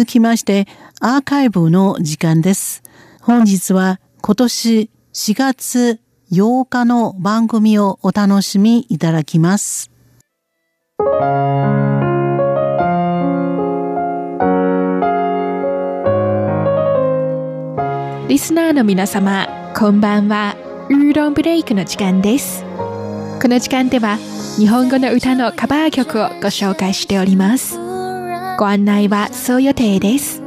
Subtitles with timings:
[0.00, 0.68] 続きまして、
[1.00, 2.84] アーカイブの時間です。
[3.20, 5.98] 本日は今年4月
[6.30, 9.90] 8日の番組をお楽しみいただきます。
[18.28, 20.54] リスナーの皆様、こんばんは。
[20.90, 22.62] ウーロンブレイクの時間です。
[23.42, 24.16] この時間では
[24.58, 27.87] 日本語の歌のカバー曲をご紹介しております。
[28.58, 30.42] ご案内はそう予定です。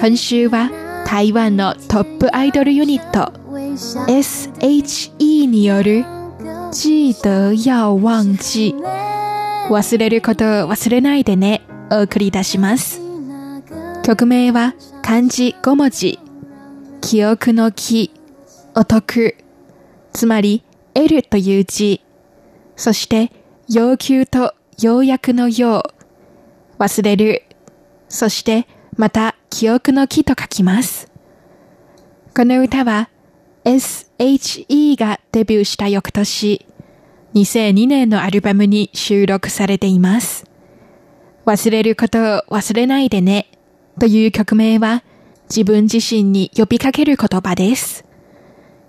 [0.00, 0.70] 今週は
[1.06, 3.30] 台湾のトップアイドルユニット
[4.06, 6.06] SHE による
[6.72, 8.74] 記得要忘記
[9.68, 11.60] 忘れることを忘れないでね
[11.90, 13.02] お送り出します。
[14.02, 16.18] 曲名は漢字5文字。
[17.02, 18.14] 記憶の記
[18.74, 19.36] お得。
[20.14, 22.00] つまり L という字。
[22.76, 23.30] そして
[23.68, 25.97] 要求と要約のよう
[26.78, 27.42] 忘れる。
[28.08, 31.10] そして、また、記憶の木と書きます。
[32.34, 33.08] この歌は、
[33.64, 36.66] SHE がデビューした翌年、
[37.34, 40.44] 2002年のアルバムに収録されています。
[41.44, 43.50] 忘れることを忘れないでね、
[44.00, 45.02] という曲名は、
[45.50, 48.04] 自分自身に呼びかける言葉です。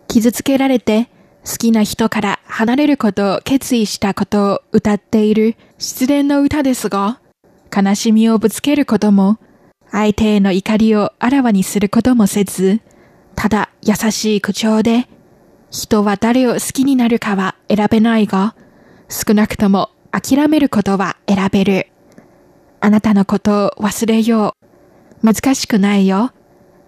[0.07, 1.09] 傷つけられて、
[1.45, 7.19] 好きな人から離れることを決意したことを歌っている失恋の歌ですが、
[7.75, 9.37] 悲しみをぶつけることも、
[9.91, 12.81] 相手への怒りをあらわにすることもせず、
[13.35, 15.07] ただ優しい口調で、
[15.71, 18.55] 人は誰を好きになるかは選べないが、
[19.07, 21.87] 少なくとも諦めることは選べる。
[22.81, 24.55] あなたのことを忘れよ
[25.23, 25.25] う。
[25.25, 26.31] 難しくないよ。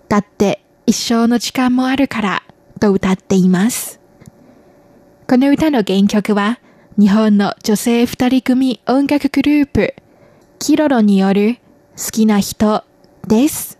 [0.07, 2.43] だって一生の時間もあるから、
[2.79, 3.99] と歌っています。
[5.27, 6.59] この歌の原曲は、
[6.97, 9.95] 日本の女性二人組音楽グループ、
[10.61, 11.57] キロロによる
[11.97, 12.83] 好きな人
[13.27, 13.79] です。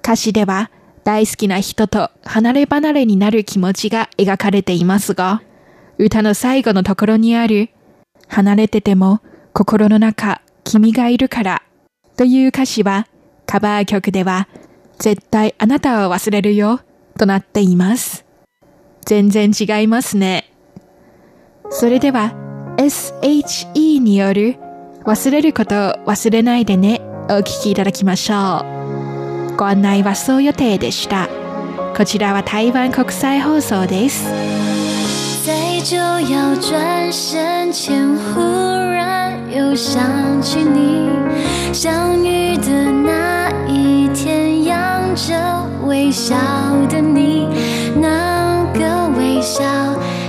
[0.00, 0.70] 歌詞では
[1.02, 5.42] 大好きな人と離れ離れになる気持ちが描かれていますが、
[5.98, 7.70] 歌の最後のところにある
[8.28, 9.22] 離れてても
[9.52, 11.62] 心の中君がいるから
[12.16, 13.08] という歌詞は
[13.44, 14.46] カバー曲では
[15.00, 16.80] 絶対あなたを忘れるよ
[17.18, 18.24] となっています。
[19.04, 20.52] 全然違いますね。
[21.70, 22.32] それでは
[22.76, 24.61] SHE による
[25.04, 25.74] 忘れること
[26.06, 27.00] 忘れないでね。
[27.28, 28.64] お聞きいただきましょ
[29.52, 29.56] う。
[29.56, 31.28] ご案内はそう予定でした。
[31.96, 34.24] こちらは台湾国際放送です。
[35.44, 41.10] 在就要转身前，忽然又想起你。
[41.72, 45.34] 相遇的那一天，扬着
[45.84, 46.36] 微笑
[46.88, 47.48] 的你，
[48.00, 49.64] 那个微笑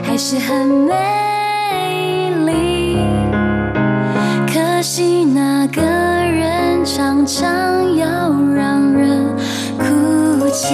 [0.04, 1.23] 还是很美。
[10.64, 10.70] 太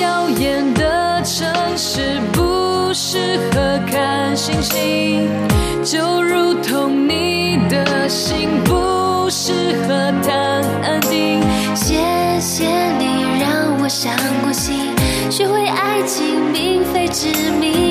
[0.00, 1.46] 耀眼的城
[1.76, 5.28] 市不适合看星星，
[5.84, 9.52] 就如同你的心不适
[9.86, 11.40] 合谈安定。
[11.72, 11.94] 谢
[12.40, 12.66] 谢
[12.98, 14.12] 你让我伤
[14.42, 14.92] 过心。
[15.30, 17.28] 学会爱情，并非致
[17.60, 17.85] 命，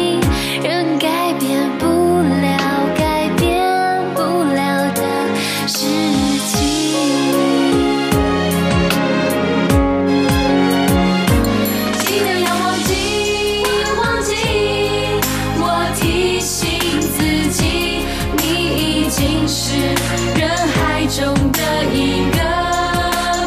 [21.95, 22.38] 一个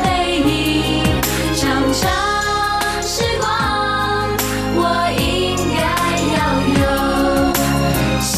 [0.02, 0.06] 背
[0.40, 1.04] 影
[1.54, 1.60] 长
[1.92, 2.02] 长
[3.02, 3.46] 时光
[4.74, 4.80] 我
[5.20, 5.22] 应
[5.76, 5.80] 该
[6.34, 6.38] 要
[6.80, 6.84] 有
[8.22, 8.30] 新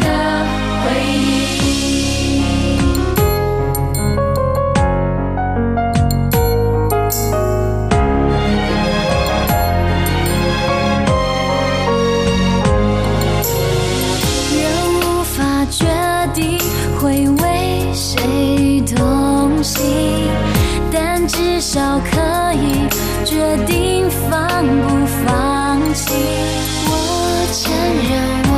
[0.00, 0.06] 的
[0.82, 1.26] 回忆。
[14.56, 14.60] 人
[15.00, 15.36] 无法
[15.70, 15.86] 决
[16.34, 16.58] 定
[17.00, 17.28] 回
[20.92, 22.88] 但至少可以
[23.24, 26.14] 决定放不放弃。
[26.86, 27.72] 我承
[28.08, 28.12] 认
[28.50, 28.54] 我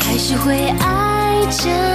[0.00, 1.85] 还是会爱着